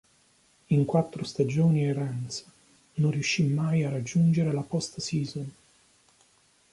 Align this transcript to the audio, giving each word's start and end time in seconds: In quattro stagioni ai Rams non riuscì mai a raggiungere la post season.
In 0.69 0.83
quattro 0.85 1.23
stagioni 1.23 1.83
ai 1.85 1.93
Rams 1.93 2.43
non 2.95 3.11
riuscì 3.11 3.43
mai 3.43 3.83
a 3.83 3.91
raggiungere 3.91 4.51
la 4.51 4.63
post 4.63 4.99
season. 4.99 5.47